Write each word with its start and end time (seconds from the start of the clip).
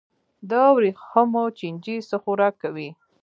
د 0.49 0.51
وریښمو 0.75 1.43
چینجی 1.57 1.95
څه 2.09 2.15
خوراک 2.23 2.53
کوي؟ 2.63 2.89